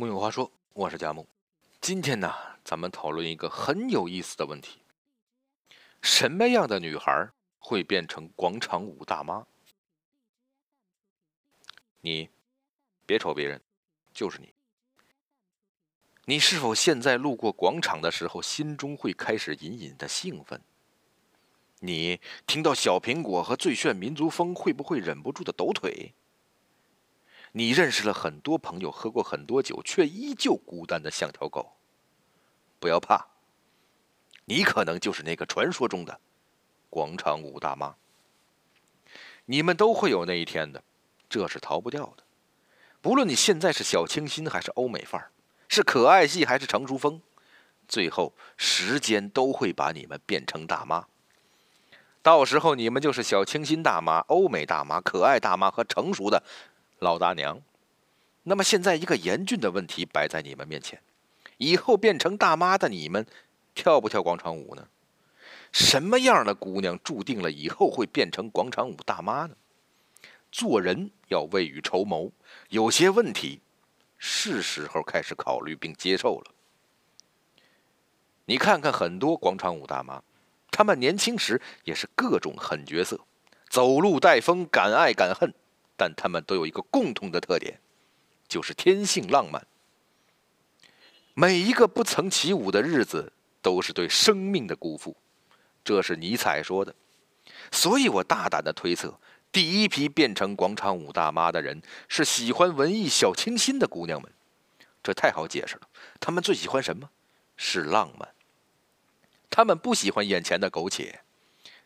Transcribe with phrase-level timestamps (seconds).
[0.00, 1.28] 木有话说，我是佳木。
[1.78, 2.32] 今天呢，
[2.64, 4.80] 咱们讨论一个很有意思的问题：
[6.00, 7.28] 什么样的女孩
[7.58, 9.46] 会变成广场舞大妈？
[12.00, 12.30] 你
[13.04, 13.60] 别瞅别人，
[14.14, 14.54] 就是你。
[16.24, 20.58] 你是否现在路过广场的时候，心中会开始隐隐的兴奋？
[21.80, 26.14] 你听到小苹果和最炫民族风，会不会忍不住的抖腿？
[27.52, 31.72] 你认识了很多朋友，喝过很多酒，却依旧孤单的像条狗。
[32.78, 33.26] 不要怕，
[34.44, 36.20] 你可能就是那个传说中的
[36.88, 37.96] 广场舞大妈。
[39.46, 40.82] 你们都会有那一天的，
[41.28, 42.22] 这是逃不掉的。
[43.00, 45.32] 不论你现在是小清新还是欧美范儿，
[45.68, 47.20] 是可爱系还是成熟风，
[47.88, 51.06] 最后时间都会把你们变成大妈。
[52.22, 56.44] 到时候你们就是小清新大妈、欧美大妈、可爱大妈和成熟的。
[57.00, 57.62] 老大娘，
[58.42, 61.00] 那么现在一个严峻的问题摆在你们面前：
[61.56, 63.26] 以后变成大妈的你们，
[63.74, 64.86] 跳不跳广场舞呢？
[65.72, 69.56] 什么样的姑娘注定了以后会变成广场舞大妈呢？
[70.52, 72.32] 做人要未雨绸缪，
[72.68, 73.60] 有些问题
[74.18, 76.52] 是时候开始考虑并接受了。
[78.44, 80.22] 你看看很多广场舞大妈，
[80.70, 83.18] 她们年轻时也是各种狠角色，
[83.70, 85.54] 走路带风，敢爱敢恨。
[86.00, 87.78] 但他们都有一个共同的特点，
[88.48, 89.66] 就是天性浪漫。
[91.34, 95.14] 每一个不曾起舞的日子，都是对生命的辜负，
[95.84, 96.94] 这是尼采说的。
[97.70, 99.20] 所以我大胆的推测，
[99.52, 104.32] 第一批变成广场舞大妈的人，是喜欢文艺小清新的姑娘们。
[105.02, 105.82] 这太好解释了，
[106.18, 107.10] 他们最喜欢什么？
[107.58, 108.26] 是浪漫。
[109.50, 111.20] 他们不喜欢眼前的苟且。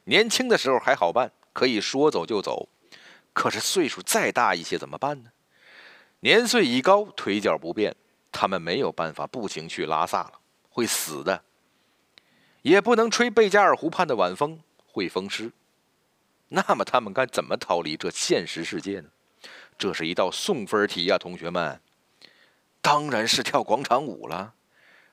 [0.05, 2.69] 年轻的时候还好办，可以说走就走。
[3.35, 5.31] 可是岁数再大一些怎么办呢？
[6.21, 7.95] 年岁已高，腿脚不便，
[8.33, 10.33] 他们没有办法步行去拉萨了，
[10.71, 11.45] 会死的。
[12.63, 15.53] 也不能吹贝加尔湖畔的晚风，会风湿。
[16.49, 19.11] 那么他们该怎么逃离这现实世界呢？
[19.77, 21.79] 这是一道送分题呀，同学们。
[22.81, 24.55] 当然是跳广场舞了。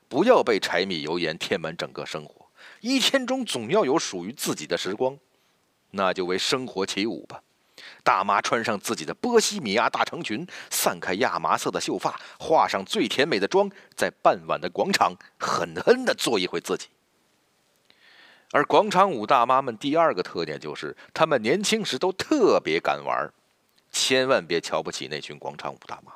[0.08, 2.46] 不要被柴米油盐填满整个生活，
[2.80, 5.18] 一天中总要有属于自己的时光，
[5.90, 7.42] 那就为生活起舞吧。
[8.02, 16.88] 大妈穿上自己的波西米亚大长裙，散开亚麻色的秀发，化上最甜美的妆，在傍晚的广场狠狠地做一回自己。
[18.50, 23.32] 而广场舞大妈们第二个特点就是，她们年轻时都特别敢玩，
[23.90, 26.12] 千万别瞧不起那群广场舞大妈，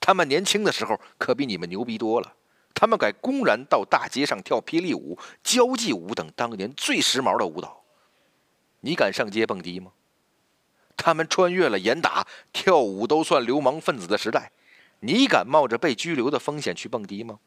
[0.00, 2.34] 她们年轻的时候可比你们牛逼多了。
[2.74, 7.82] 她们敢公然到大街上跳霹雳舞、交际舞等当年最时髦的舞蹈，
[8.80, 9.92] 你敢上街蹦迪吗？
[11.02, 14.52] 他们穿越了严打、跳舞都算流氓分子的时代，
[15.00, 17.40] 你敢冒着被拘留的风险去蹦迪吗？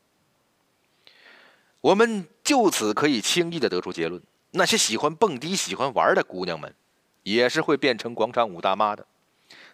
[1.80, 4.22] 我们就此可以轻易的得出结论：
[4.52, 6.76] 那些喜欢蹦迪、喜欢玩的姑娘们，
[7.24, 9.08] 也是会变成广场舞大妈的。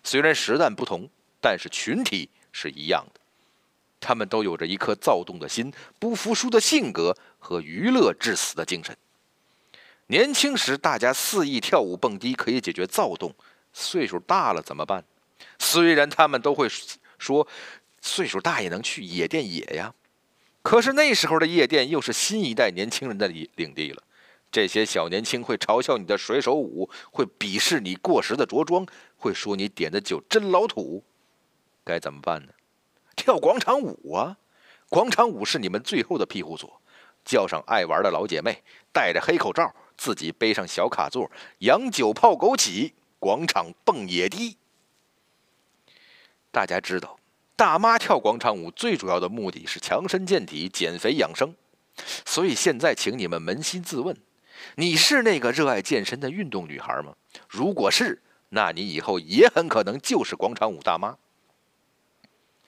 [0.04, 1.10] 虽然时代不同，
[1.42, 3.20] 但是群体是一样的。
[4.00, 8.96] 他们都有着一颗躁动的心、不服输的性格和娱乐至死的精神。
[10.08, 13.34] 年轻时，大家肆意跳舞蹦迪可以解决躁动。
[13.74, 15.04] 岁数大了怎么办？
[15.58, 16.68] 虽然他们都会
[17.18, 17.48] 说，
[18.02, 19.94] 岁数大也能去夜店野呀，
[20.62, 24.04] 可是那时候的夜店又是新一代年轻人的领领地了。
[24.52, 31.04] 这些小年轻会嘲笑你的水手舞，会鄙视你过时的着装，会说你点的酒真老土。
[31.84, 32.52] 该怎么办呢？
[33.16, 34.38] 跳广场舞啊！
[34.90, 36.82] 广场舞是你们最后的庇护所。
[37.24, 42.92] 叫上爱玩的老姐妹，戴着黑口罩，自己背上小卡座，洋酒泡枸杞。
[43.22, 44.58] 广场蹦野迪，
[46.50, 47.20] 大家知道，
[47.56, 51.54] 大妈跳广场舞最主要的目的是强身健体、减肥养生。
[52.26, 54.18] 所以现在，请你们扪心自问：
[54.74, 57.14] 你是那个热爱健身的运动女孩吗？
[57.48, 61.16] 如果是，那你以后也很可能就是广场舞大妈。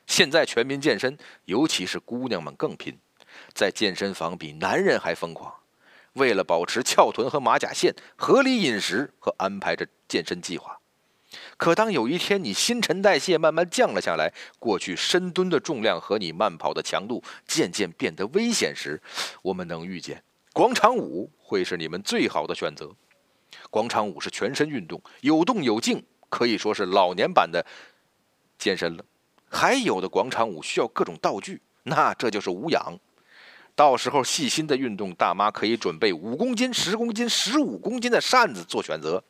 [0.06, 2.96] 现在全民健身，尤其是姑娘们更拼，
[3.56, 5.52] 在健身房比男人还疯狂。
[6.14, 10.80] 为了保持翘臀和马甲线，合理饮食和安排着健身计划。
[11.58, 19.02] 可当有一天你新陈代谢慢慢降了下来，过去深蹲的重量和你慢跑的强度渐渐变得危险时，
[19.42, 22.92] 我们能预见广场舞会是你们最好的选择。
[23.72, 27.66] 广场舞是全身运动，有动有静，可以说是老年版的
[28.60, 29.04] 健身了。
[29.50, 33.00] 还有的广场舞需要各种道具，那这就是无氧。
[33.76, 39.24] 到时候细心的运动大妈可以准备五公斤、十公斤、十五公斤的扇子做选择，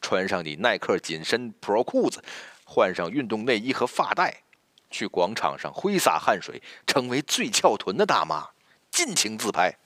[0.00, 2.22] 穿上你耐克紧身 Pro 裤子，
[2.64, 4.42] 换上运动内衣和发带，
[4.90, 8.48] 去广场上挥洒汗水，成为最翘臀的大妈，
[8.90, 9.76] 尽情自拍。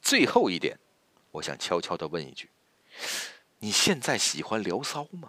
[0.00, 0.78] 最后一点，
[1.32, 2.48] 我想悄悄的问一句：
[3.58, 5.28] 你现在喜欢聊骚吗？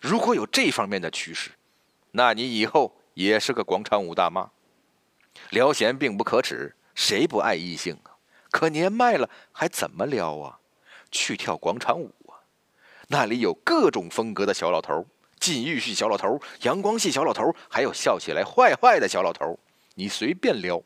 [0.00, 1.52] 如果有这方面的趋势，
[2.10, 4.50] 那你以后也是个广场舞大妈。
[5.50, 8.16] 撩闲并不可耻，谁不爱异性啊？
[8.50, 10.58] 可年迈了还怎么撩啊？
[11.10, 12.42] 去跳广场舞啊！
[13.08, 15.06] 那里有各种风格的小老头。
[15.40, 19.58] 禁欲系小老头、阳光系小老头，还有笑起来坏坏的小老头，
[19.94, 20.82] 你随便撩。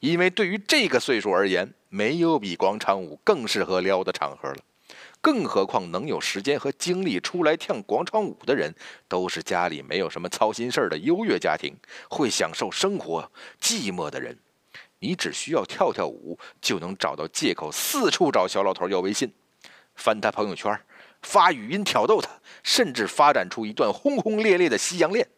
[0.00, 4.56] 因为对于这个岁数而言，没有比广场舞更适合撩的场合了。
[5.20, 8.74] 更何况能有时间和精力出来跳广场舞的人，
[9.08, 11.74] 都是家里没有什么操心事儿的优越家庭，
[12.08, 14.38] 会享受生活、寂寞的人。
[14.98, 19.32] 你只需要跳跳舞，就能找到借口四处找小老头要微信，
[19.94, 20.78] 翻他朋友圈。
[21.22, 22.30] 发语音挑逗他，
[22.62, 25.28] 甚至发展出一段轰轰烈烈的西洋恋。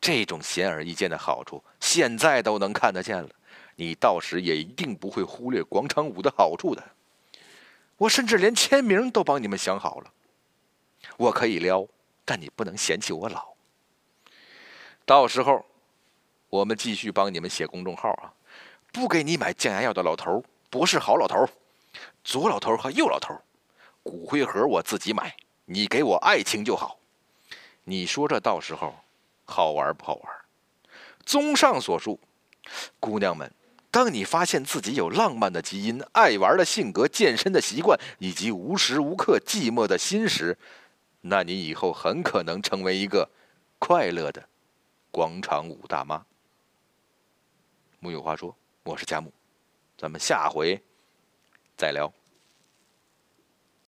[0.00, 3.28] 这种显而易见的好处，现在都能看得见了。
[3.74, 6.82] 你到时也一定不会忽略广场舞的好处的。
[7.96, 10.10] 我甚至连签名都帮你们想好了。
[11.16, 11.86] 我可以撩，
[12.24, 13.54] 但你不能嫌弃我老。
[15.04, 15.64] 到时候，
[16.48, 18.32] 我们继续帮你们写公众号啊！
[18.92, 21.46] 不给你买降压药的老头，不是好老头，
[22.22, 23.34] 左老头和右老头。
[24.02, 26.98] 骨灰盒我自己买，你给我爱情就好。
[27.84, 28.94] 你说这到时候
[29.44, 30.34] 好玩不好玩？
[31.24, 32.18] 综上所述，
[33.00, 33.50] 姑娘们，
[33.94, 40.58] 当你发现自己有浪漫的基因、爱玩的性格、健身的习惯，以及无时无刻寂寞的心时，
[41.20, 43.30] 那你以后很可能成为一个
[43.78, 44.48] 快乐的
[45.12, 46.26] 广场舞大妈。
[48.00, 49.32] 木有话说，我是佳木，
[49.96, 50.82] 咱们下回
[51.76, 52.12] 再聊。